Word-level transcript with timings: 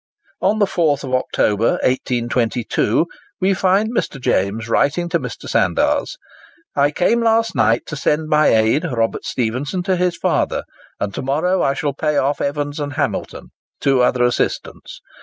On 0.41 0.57
the 0.57 0.65
4th 0.65 1.03
October, 1.13 1.73
1822, 1.85 3.05
we 3.39 3.53
find 3.53 3.95
Mr. 3.95 4.19
James 4.19 4.67
writing 4.67 5.07
to 5.09 5.19
Mr. 5.19 5.47
Sandars, 5.47 6.17
"I 6.75 6.89
came 6.89 7.21
last 7.21 7.53
night 7.53 7.83
to 7.85 7.95
send 7.95 8.27
my 8.27 8.47
aid, 8.47 8.83
Robert 8.91 9.25
Stephenson, 9.25 9.83
to 9.83 9.95
his 9.95 10.17
father, 10.17 10.63
and 10.99 11.13
to 11.13 11.21
morrow 11.21 11.61
I 11.61 11.75
shall 11.75 11.93
pay 11.93 12.17
off 12.17 12.41
Evans 12.41 12.79
and 12.79 12.93
Hamilton, 12.93 13.51
two 13.79 14.01
other 14.01 14.23
assistants. 14.23 15.01